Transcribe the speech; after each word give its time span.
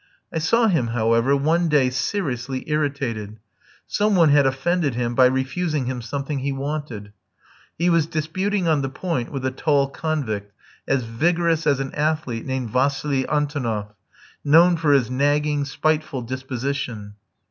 I 0.33 0.39
saw 0.39 0.65
him, 0.67 0.87
however, 0.97 1.37
one 1.37 1.69
day 1.69 1.91
seriously 1.91 2.63
irritated. 2.65 3.37
Some 3.85 4.15
one 4.15 4.29
had 4.29 4.47
offended 4.47 4.95
him 4.95 5.13
by 5.13 5.27
refusing 5.27 5.85
him 5.85 6.01
something 6.01 6.39
he 6.39 6.51
wanted. 6.51 7.13
He 7.77 7.87
was 7.87 8.07
disputing 8.07 8.67
on 8.67 8.81
the 8.81 8.89
point 8.89 9.31
with 9.31 9.45
a 9.45 9.51
tall 9.51 9.89
convict, 9.89 10.53
as 10.87 11.03
vigorous 11.03 11.67
as 11.67 11.79
an 11.79 11.93
athlete, 11.93 12.47
named 12.47 12.71
Vassili 12.71 13.25
Antonoff, 13.29 13.93
known 14.43 14.75
for 14.75 14.91
his 14.91 15.11
nagging, 15.11 15.65
spiteful 15.65 16.23
disposition. 16.23 17.13